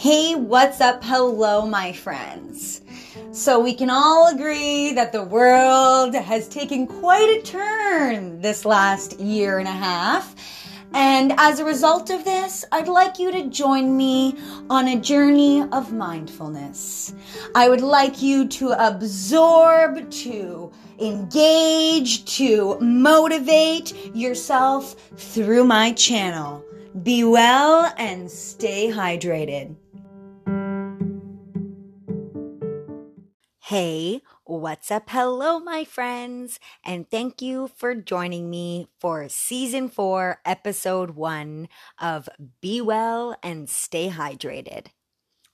[0.00, 1.02] Hey, what's up?
[1.02, 2.82] Hello, my friends.
[3.32, 9.18] So, we can all agree that the world has taken quite a turn this last
[9.18, 10.36] year and a half.
[10.94, 14.36] And as a result of this, I'd like you to join me
[14.70, 17.12] on a journey of mindfulness.
[17.56, 20.70] I would like you to absorb, to
[21.00, 26.64] engage, to motivate yourself through my channel.
[27.02, 29.74] Be well and stay hydrated.
[33.68, 35.10] Hey, what's up?
[35.10, 41.68] Hello, my friends, and thank you for joining me for season four, episode one
[41.98, 42.30] of
[42.62, 44.86] Be Well and Stay Hydrated.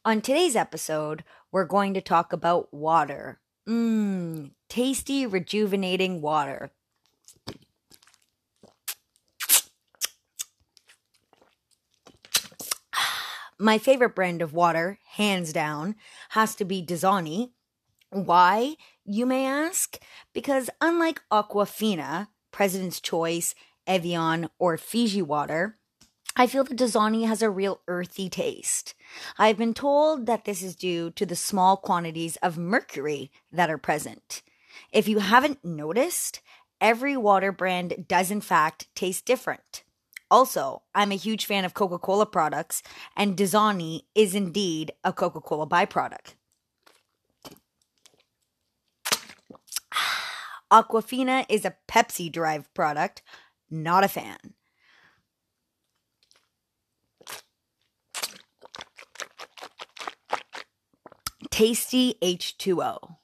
[0.04, 3.40] On today's episode, we're going to talk about water.
[3.68, 6.70] Mmm, tasty, rejuvenating water.
[13.58, 15.96] My favorite brand of water, hands down,
[16.28, 17.50] has to be Dasani
[18.10, 19.98] why, you may ask?
[20.32, 23.54] Because unlike Aquafina, President's Choice,
[23.86, 25.78] Evian, or Fiji water,
[26.36, 28.94] I feel that Dasani has a real earthy taste.
[29.38, 33.78] I've been told that this is due to the small quantities of mercury that are
[33.78, 34.42] present.
[34.90, 36.40] If you haven't noticed,
[36.80, 39.84] every water brand does in fact taste different.
[40.30, 42.82] Also, I'm a huge fan of Coca Cola products,
[43.16, 46.34] and Dasani is indeed a Coca Cola byproduct.
[50.74, 53.22] Aquafina is a Pepsi derived product.
[53.70, 54.38] Not a fan.
[61.48, 63.18] Tasty H2O.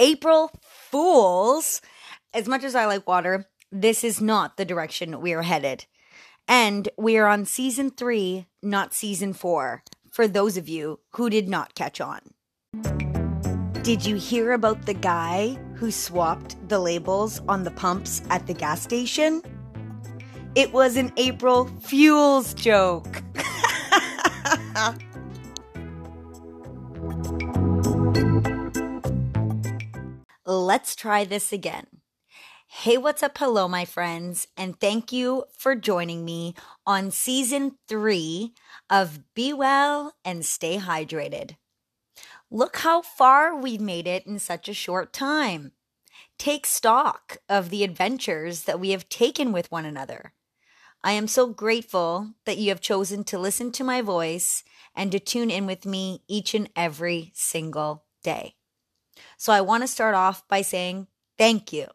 [0.00, 1.80] April Fools!
[2.34, 5.86] As much as I like water, this is not the direction we are headed.
[6.48, 11.48] And we are on season three, not season four, for those of you who did
[11.48, 12.22] not catch on.
[13.88, 18.52] Did you hear about the guy who swapped the labels on the pumps at the
[18.52, 19.40] gas station?
[20.54, 23.22] It was an April Fuels joke.
[30.44, 31.86] Let's try this again.
[32.66, 33.38] Hey, what's up?
[33.38, 36.54] Hello, my friends, and thank you for joining me
[36.86, 38.52] on season three
[38.90, 41.56] of Be Well and Stay Hydrated.
[42.50, 45.72] Look how far we've made it in such a short time.
[46.38, 50.32] Take stock of the adventures that we have taken with one another.
[51.04, 54.64] I am so grateful that you have chosen to listen to my voice
[54.96, 58.54] and to tune in with me each and every single day.
[59.36, 61.86] So I want to start off by saying thank you.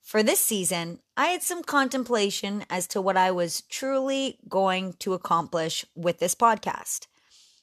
[0.00, 5.12] For this season, I had some contemplation as to what I was truly going to
[5.14, 7.06] accomplish with this podcast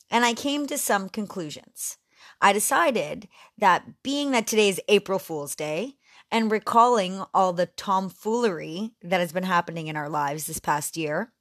[0.09, 1.97] and I came to some conclusions.
[2.41, 5.95] I decided that being that today is April Fool's Day
[6.31, 11.31] and recalling all the tomfoolery that has been happening in our lives this past year,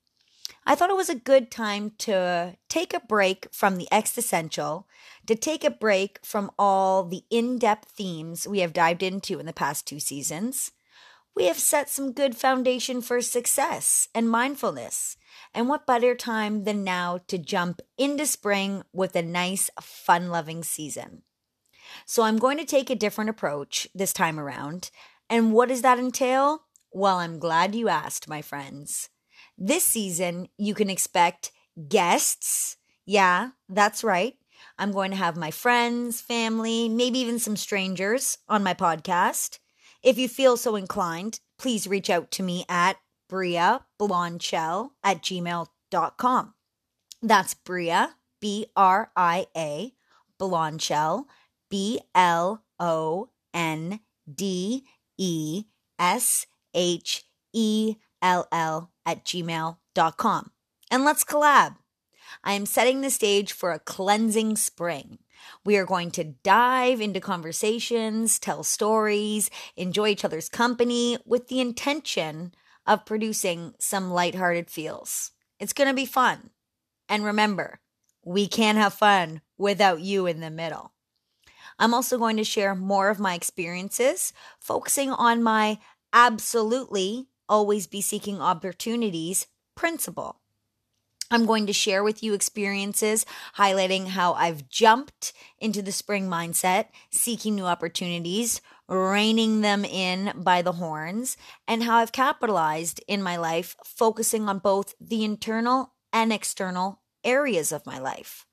[0.65, 4.89] I thought it was a good time to take a break from the existential,
[5.27, 9.47] to take a break from all the in depth themes we have dived into in
[9.47, 10.73] the past two seasons.
[11.37, 15.19] We have set some good foundation for success and mindfulness
[15.53, 20.65] and what better time than now to jump into spring with a nice, fun loving
[20.65, 21.25] season?
[22.07, 24.91] So I'm going to take a different approach this time around.
[25.29, 26.63] And what does that entail?
[26.91, 29.11] Well, I'm glad you asked, my friends.
[29.59, 31.53] This season, you can expect
[31.87, 32.79] guests.
[33.05, 34.37] Yeah, that's right.
[34.79, 39.59] I'm going to have my friends, family, maybe even some strangers on my podcast.
[40.07, 42.97] If you feel so inclined, please reach out to me at
[43.29, 46.55] Bria Blondeshell at gmail.com.
[47.23, 49.95] That's Bria, B R I A,
[50.39, 51.25] Blondeshell,
[51.69, 53.99] B L O N
[54.33, 54.85] D
[55.19, 55.65] E
[55.99, 60.51] S H E L L at gmail.com.
[60.89, 61.79] And let's collab.
[62.45, 65.19] I am setting the stage for a cleansing spring.
[65.65, 71.61] We are going to dive into conversations, tell stories, enjoy each other's company with the
[71.61, 72.53] intention
[72.87, 75.33] of producing some lighthearted feels.
[75.59, 76.51] It's going to be fun.
[77.09, 77.81] And remember,
[78.25, 80.93] we can't have fun without you in the middle.
[81.79, 85.79] I'm also going to share more of my experiences, focusing on my
[86.13, 90.41] absolutely always be seeking opportunities principle.
[91.31, 93.27] I'm going to share with you experiences
[93.57, 100.63] highlighting how I've jumped into the spring mindset, seeking new opportunities, reining them in by
[100.63, 101.37] the horns,
[101.67, 107.73] and how I've capitalized in my life, focusing on both the internal and external areas
[107.73, 108.47] of my life.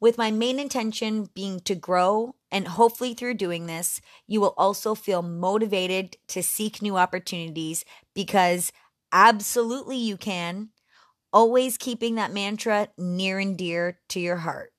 [0.00, 4.94] With my main intention being to grow, and hopefully through doing this, you will also
[4.94, 7.84] feel motivated to seek new opportunities
[8.14, 8.72] because
[9.12, 10.70] absolutely you can,
[11.32, 14.72] always keeping that mantra near and dear to your heart.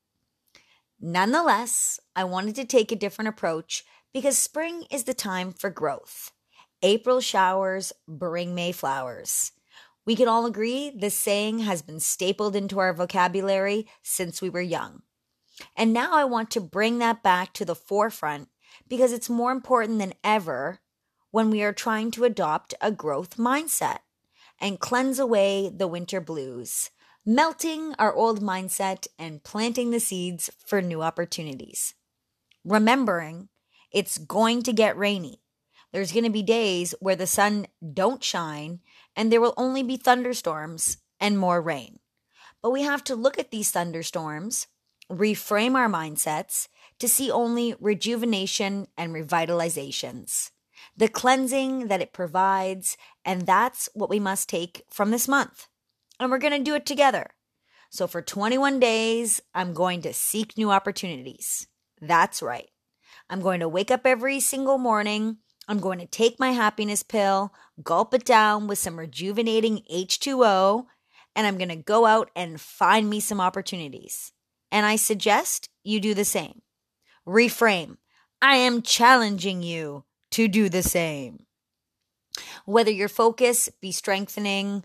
[1.00, 3.84] Nonetheless, I wanted to take a different approach
[4.14, 6.32] because spring is the time for growth.
[6.82, 9.52] April showers bring May flowers.
[10.06, 14.62] We can all agree this saying has been stapled into our vocabulary since we were
[14.62, 15.02] young.
[15.76, 18.50] And now I want to bring that back to the forefront
[18.88, 20.80] because it's more important than ever
[21.32, 24.00] when we are trying to adopt a growth mindset
[24.60, 26.90] and cleanse away the winter blues,
[27.26, 31.94] melting our old mindset and planting the seeds for new opportunities.
[32.64, 33.50] Remembering
[33.92, 35.42] it's going to get rainy.
[35.94, 38.80] There's going to be days where the sun don't shine
[39.16, 42.00] and there will only be thunderstorms and more rain.
[42.62, 44.68] But we have to look at these thunderstorms,
[45.12, 46.68] reframe our mindsets
[47.00, 50.52] to see only rejuvenation and revitalizations,
[50.96, 55.68] the cleansing that it provides, and that's what we must take from this month.
[56.20, 57.32] And we're going to do it together.
[57.90, 61.68] So for 21 days, I'm going to seek new opportunities.
[62.02, 62.70] That's right.
[63.30, 65.38] I'm going to wake up every single morning.
[65.68, 67.54] I'm going to take my happiness pill,
[67.84, 70.86] gulp it down with some rejuvenating H2O,
[71.36, 74.32] and I'm going to go out and find me some opportunities.
[74.72, 76.62] And I suggest you do the same.
[77.28, 77.98] Reframe.
[78.42, 80.06] I am challenging you
[80.38, 81.48] to do the same.
[82.66, 84.84] Whether your focus be strengthening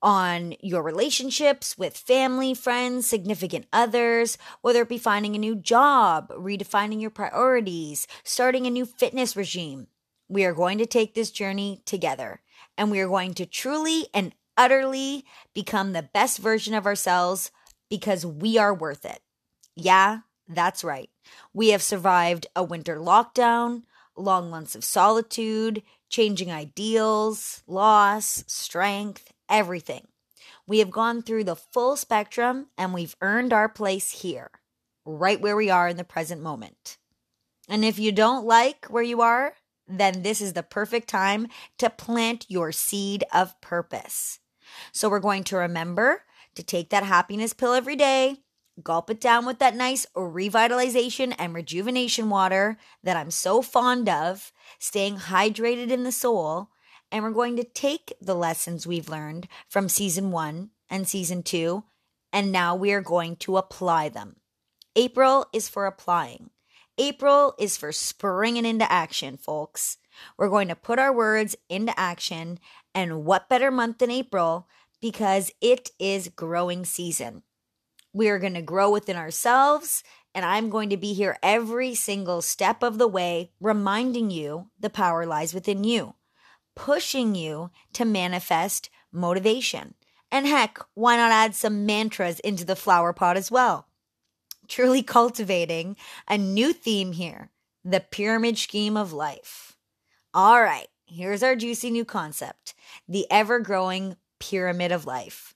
[0.00, 6.30] on your relationships with family, friends, significant others, whether it be finding a new job,
[6.30, 9.88] redefining your priorities, starting a new fitness regime.
[10.28, 12.40] We are going to take this journey together
[12.78, 17.50] and we are going to truly and utterly become the best version of ourselves
[17.90, 19.18] because we are worth it.
[19.74, 21.10] Yeah, that's right.
[21.52, 23.82] We have survived a winter lockdown,
[24.16, 30.06] long months of solitude, changing ideals, loss, strength, everything.
[30.66, 34.50] We have gone through the full spectrum and we've earned our place here,
[35.04, 36.98] right where we are in the present moment.
[37.68, 39.54] And if you don't like where you are,
[39.88, 41.46] then this is the perfect time
[41.78, 44.40] to plant your seed of purpose.
[44.92, 46.22] So we're going to remember
[46.56, 48.38] to take that happiness pill every day,
[48.82, 54.52] gulp it down with that nice revitalization and rejuvenation water that I'm so fond of,
[54.78, 56.70] staying hydrated in the soul.
[57.10, 61.84] And we're going to take the lessons we've learned from season one and season two,
[62.32, 64.36] and now we are going to apply them.
[64.96, 66.50] April is for applying.
[66.98, 69.98] April is for springing into action, folks.
[70.36, 72.58] We're going to put our words into action,
[72.94, 74.66] and what better month than April
[75.00, 77.42] because it is growing season.
[78.16, 80.02] We are going to grow within ourselves,
[80.34, 84.88] and I'm going to be here every single step of the way, reminding you the
[84.88, 86.14] power lies within you,
[86.74, 89.94] pushing you to manifest motivation.
[90.32, 93.86] And heck, why not add some mantras into the flower pot as well?
[94.66, 95.96] truly cultivating
[96.28, 97.50] a new theme here
[97.84, 99.76] the pyramid scheme of life.
[100.34, 102.74] All right, here's our juicy new concept
[103.08, 105.54] the ever growing pyramid of life.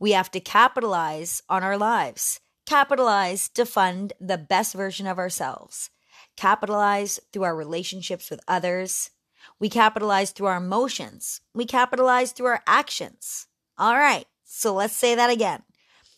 [0.00, 5.90] We have to capitalize on our lives, capitalize to fund the best version of ourselves,
[6.38, 9.10] capitalize through our relationships with others.
[9.58, 11.42] We capitalize through our emotions.
[11.54, 13.46] We capitalize through our actions.
[13.76, 15.62] All right, so let's say that again.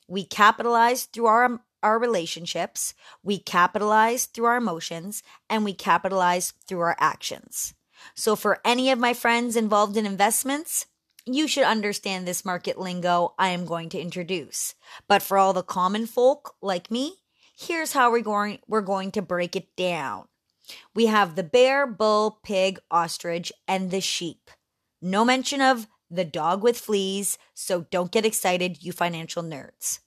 [0.06, 6.78] We capitalize through our our relationships, we capitalize through our emotions, and we capitalize through
[6.78, 7.74] our actions.
[8.14, 10.86] So, for any of my friends involved in investments,
[11.26, 14.74] you should understand this market lingo I am going to introduce.
[15.08, 17.16] But for all the common folk like me,
[17.56, 20.26] here's how we're going, we're going to break it down.
[20.94, 24.50] We have the bear, bull, pig, ostrich, and the sheep.
[25.00, 30.00] No mention of the dog with fleas, so don't get excited, you financial nerds.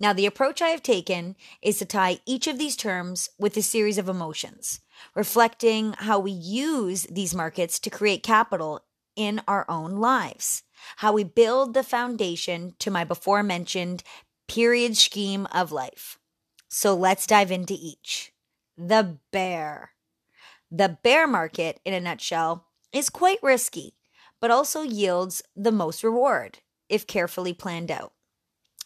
[0.00, 3.62] Now, the approach I have taken is to tie each of these terms with a
[3.62, 4.80] series of emotions,
[5.14, 8.84] reflecting how we use these markets to create capital
[9.16, 10.62] in our own lives,
[10.96, 14.02] how we build the foundation to my before mentioned
[14.48, 16.18] pyramid scheme of life.
[16.68, 18.32] So let's dive into each.
[18.76, 19.90] The bear.
[20.70, 23.94] The bear market, in a nutshell, is quite risky,
[24.40, 28.12] but also yields the most reward if carefully planned out.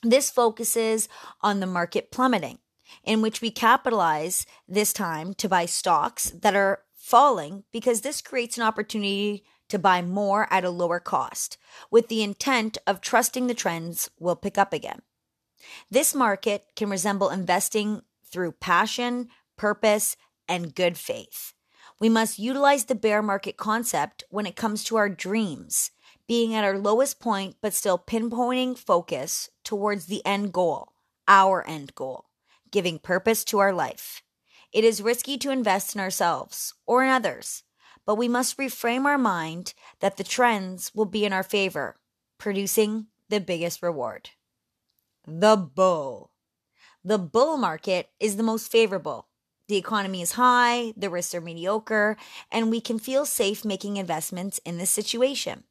[0.03, 1.09] This focuses
[1.41, 2.59] on the market plummeting,
[3.03, 8.57] in which we capitalize this time to buy stocks that are falling because this creates
[8.57, 11.59] an opportunity to buy more at a lower cost
[11.91, 15.03] with the intent of trusting the trends will pick up again.
[15.91, 20.17] This market can resemble investing through passion, purpose,
[20.49, 21.55] and good faith.
[22.01, 25.91] We must utilize the bear market concept when it comes to our dreams,
[26.29, 30.93] being at our lowest point, but still pinpointing focus towards the end goal,
[31.27, 32.27] our end goal,
[32.71, 34.23] giving purpose to our life.
[34.73, 37.65] It is risky to invest in ourselves or in others,
[38.09, 41.97] but we must reframe our mind that the trends will be in our favor,
[42.39, 44.31] producing the biggest reward.
[45.27, 46.31] The bull.
[47.05, 49.29] The bull market is the most favorable.
[49.69, 52.17] The economy is high, the risks are mediocre,
[52.51, 55.65] and we can feel safe making investments in this situation.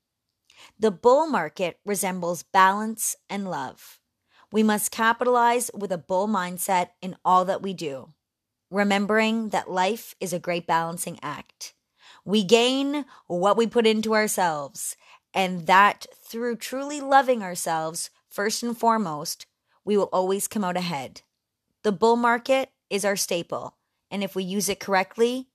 [0.77, 3.99] The bull market resembles balance and love.
[4.51, 8.13] We must capitalize with a bull mindset in all that we do
[8.69, 11.73] remembering that life is a great balancing act.
[12.27, 14.97] We gain what we put into ourselves,
[15.33, 19.45] and that through truly loving ourselves, first and foremost,
[19.85, 21.21] we will always come out ahead.
[21.83, 23.77] The bull market is our staple,
[24.11, 25.47] and if we use it correctly,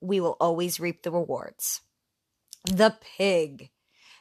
[0.00, 1.82] we will always reap the rewards.
[2.64, 3.70] The pig.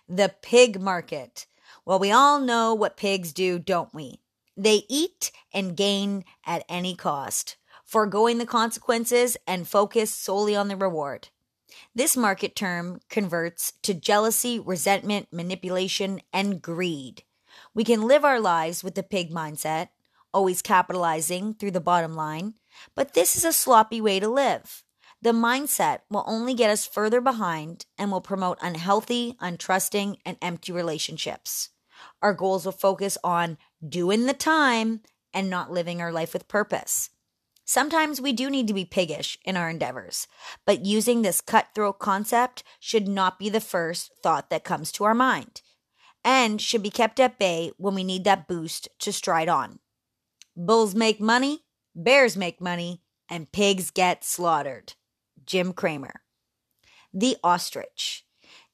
[0.08, 1.48] The pig market.
[1.84, 4.22] Well, we all know what pigs do, don't we?
[4.56, 10.76] They eat and gain at any cost foregoing the consequences and focus solely on the
[10.76, 11.30] reward.
[11.98, 17.24] This market term converts to jealousy, resentment, manipulation, and greed.
[17.74, 19.88] We can live our lives with the pig mindset,
[20.32, 22.54] always capitalizing through the bottom line,
[22.94, 24.84] but this is a sloppy way to live.
[25.24, 30.72] The mindset will only get us further behind and will promote unhealthy, untrusting, and empty
[30.72, 31.70] relationships.
[32.22, 35.02] Our goals will focus on doing the time
[35.34, 37.10] and not living our life with purpose.
[37.70, 40.26] Sometimes we do need to be piggish in our endeavors,
[40.66, 45.14] but using this cutthroat concept should not be the first thought that comes to our
[45.14, 45.62] mind
[46.24, 49.80] and should be kept at bay when we need that boost to stride on.
[50.56, 54.94] Bulls make money, bears make money, and pigs get slaughtered.
[55.46, 56.22] Jim Cramer.
[57.14, 58.26] The ostrich.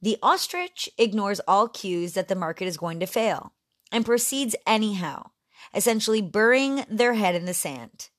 [0.04, 3.54] The ostrich ignores all cues that the market is going to fail
[3.92, 5.32] and proceeds anyhow,
[5.74, 8.10] essentially burying their head in the sand.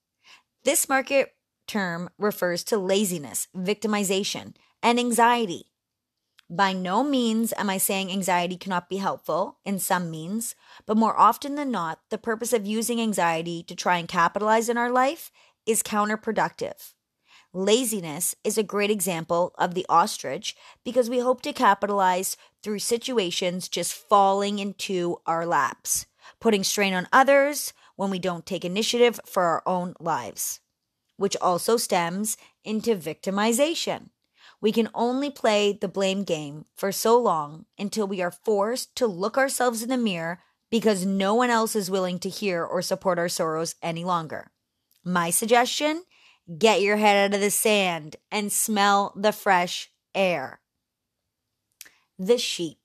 [0.65, 1.35] This market
[1.67, 5.67] term refers to laziness, victimization, and anxiety.
[6.49, 10.55] By no means am I saying anxiety cannot be helpful in some means,
[10.87, 14.79] but more often than not, the purpose of using anxiety to try and capitalize in
[14.79, 15.31] our life
[15.67, 16.95] is counterproductive.
[17.53, 23.69] Laziness is a great example of the ostrich because we hope to capitalize through situations
[23.69, 26.07] just falling into our laps,
[26.41, 30.61] putting strain on others, when we don't take initiative for our own lives,
[31.17, 34.11] which also stems into victimization.
[34.61, 39.07] We can only play the blame game for so long until we are forced to
[39.07, 43.19] look ourselves in the mirror because no one else is willing to hear or support
[43.19, 44.51] our sorrows any longer.
[45.05, 46.05] My suggestion
[46.59, 50.61] get your head out of the sand and smell the fresh air.
[52.19, 52.79] The sheep.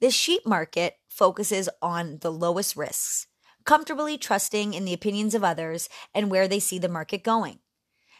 [0.00, 3.26] The sheep market focuses on the lowest risks
[3.66, 7.58] comfortably trusting in the opinions of others and where they see the market going.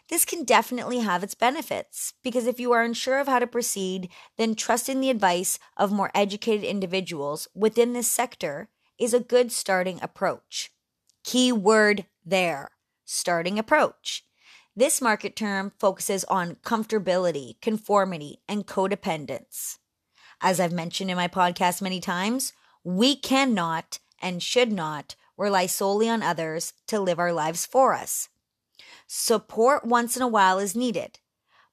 [0.09, 4.09] This can definitely have its benefits because if you are unsure of how to proceed,
[4.37, 9.99] then trusting the advice of more educated individuals within this sector is a good starting
[10.03, 10.71] approach.
[11.25, 12.71] Key word there
[13.05, 14.25] starting approach.
[14.77, 19.79] This market term focuses on comfortability, conformity, and codependence.
[20.41, 22.53] As I've mentioned in my podcast many times,
[22.85, 28.29] we cannot and should not rely solely on others to live our lives for us.
[29.07, 31.19] Support once in a while is needed,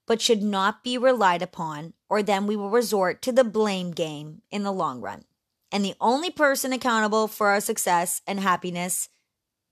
[0.06, 4.42] but should not be relied upon, or then we will resort to the blame game
[4.52, 5.26] in the long run.
[5.72, 9.10] And the only person accountable for our success and happiness,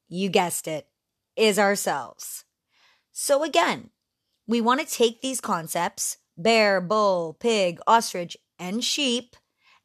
[0.10, 0.88] you guessed it,
[1.36, 2.46] is ourselves.
[3.12, 3.92] So again,
[4.48, 9.36] we want to take these concepts bear, bull, pig, ostrich, and sheep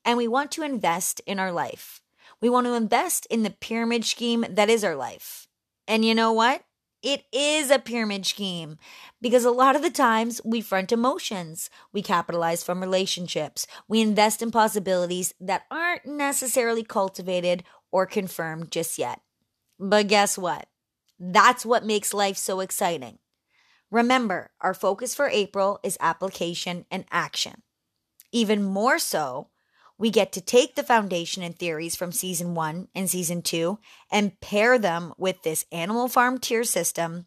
[0.06, 2.00] and we want to invest in our life.
[2.40, 5.48] We want to invest in the pyramid scheme that is our life.
[5.88, 6.62] And you know what?
[7.02, 8.78] It is a pyramid scheme
[9.20, 11.70] because a lot of the times we front emotions.
[11.92, 13.66] We capitalize from relationships.
[13.86, 17.62] We invest in possibilities that aren't necessarily cultivated
[17.92, 19.20] or confirmed just yet.
[19.78, 20.68] But guess what?
[21.18, 23.18] That's what makes life so exciting.
[23.90, 27.62] Remember, our focus for April is application and action.
[28.32, 29.48] Even more so,
[29.98, 33.78] we get to take the foundation and theories from season one and season two
[34.10, 37.26] and pair them with this animal farm tier system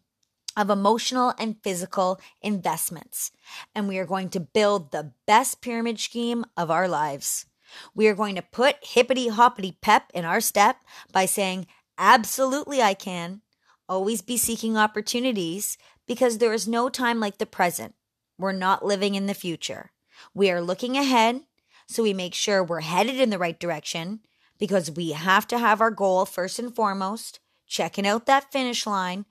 [0.56, 3.30] of emotional and physical investments.
[3.74, 7.46] And we are going to build the best pyramid scheme of our lives.
[7.94, 10.76] We are going to put hippity hoppity pep in our step
[11.12, 11.66] by saying,
[11.98, 13.42] Absolutely, I can.
[13.88, 17.94] Always be seeking opportunities because there is no time like the present.
[18.38, 19.92] We're not living in the future.
[20.34, 21.42] We are looking ahead,
[21.90, 24.20] so we make sure we're headed in the right direction
[24.60, 29.24] because we have to have our goal first and foremost, checking out that finish line.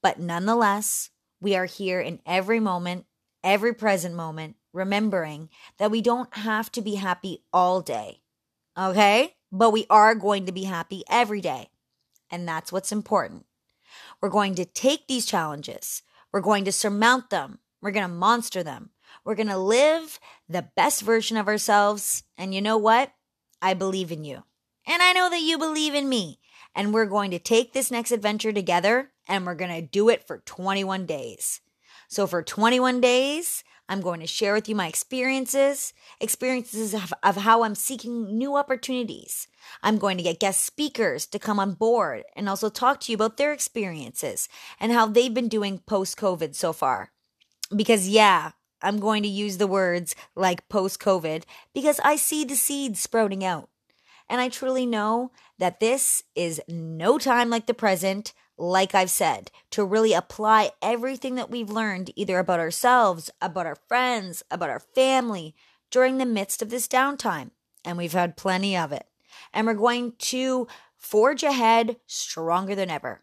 [0.00, 3.06] But nonetheless, we are here in every moment,
[3.42, 8.20] every present moment, remembering that we don't have to be happy all day.
[8.78, 9.34] Okay?
[9.50, 11.70] But we are going to be happy every day.
[12.30, 13.44] And that's what's important.
[14.20, 16.02] We're going to take these challenges.
[16.32, 17.58] We're going to surmount them.
[17.82, 18.90] We're going to monster them.
[19.24, 20.18] We're going to live
[20.48, 22.22] the best version of ourselves.
[22.36, 23.12] And you know what?
[23.60, 24.44] I believe in you.
[24.86, 26.40] And I know that you believe in me.
[26.74, 30.26] And we're going to take this next adventure together and we're going to do it
[30.26, 31.60] for 21 days.
[32.08, 37.36] So, for 21 days, I'm going to share with you my experiences, experiences of, of,
[37.36, 39.46] how I'm seeking new opportunities.
[39.82, 43.16] I'm going to get guest speakers to come on board and also talk to you
[43.16, 44.48] about their experiences
[44.80, 47.12] and how they've been doing post COVID so far.
[47.74, 48.52] Because, yeah,
[48.82, 53.44] I'm going to use the words like post COVID because I see the seeds sprouting
[53.44, 53.68] out.
[54.28, 59.50] And I truly know that this is no time like the present like I've said,
[59.70, 64.80] to really apply everything that we've learned, either about ourselves, about our friends, about our
[64.80, 65.54] family,
[65.90, 67.50] during the midst of this downtime.
[67.84, 69.06] And we've had plenty of it.
[69.52, 70.66] And we're going to
[70.96, 73.22] forge ahead stronger than ever.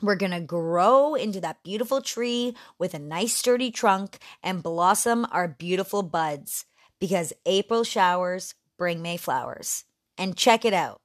[0.00, 5.26] We're going to grow into that beautiful tree with a nice sturdy trunk and blossom
[5.32, 6.66] our beautiful buds
[7.00, 9.84] because April showers bring May flowers.
[10.16, 11.00] And check it out.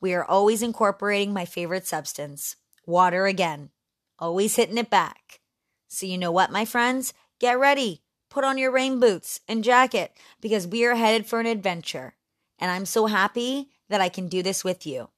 [0.00, 3.70] We are always incorporating my favorite substance, water again,
[4.18, 5.40] always hitting it back.
[5.88, 7.14] So, you know what, my friends?
[7.38, 8.02] Get ready.
[8.28, 12.14] Put on your rain boots and jacket because we are headed for an adventure.
[12.58, 15.08] And I'm so happy that I can do this with you.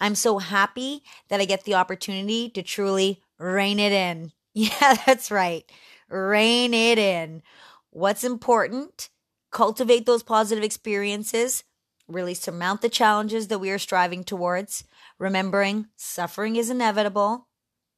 [0.00, 4.32] I'm so happy that I get the opportunity to truly rein it in.
[4.56, 5.68] Yeah, that's right.
[6.08, 7.42] Rein it in.
[7.90, 9.08] What's important?
[9.50, 11.64] Cultivate those positive experiences,
[12.06, 14.84] really surmount the challenges that we are striving towards,
[15.18, 17.48] remembering suffering is inevitable.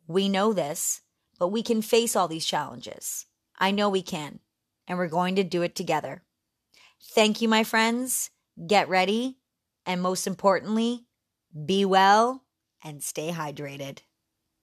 [0.06, 1.02] We know this,
[1.38, 3.26] but we can face all these challenges.
[3.58, 4.40] I know we can,
[4.86, 6.22] and we're going to do it together.
[7.02, 8.30] Thank you, my friends.
[8.66, 9.38] Get ready,
[9.84, 11.05] and most importantly,
[11.64, 12.42] be well
[12.84, 14.00] and stay hydrated.